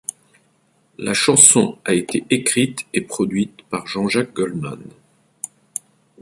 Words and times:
La 0.97 1.13
chanson 1.13 1.77
a 1.85 1.93
été 1.93 2.25
écrite 2.31 2.87
et 2.91 3.01
produite 3.01 3.61
par 3.69 3.85
Jean-Jacques 3.85 4.33
Goldman. 4.33 4.81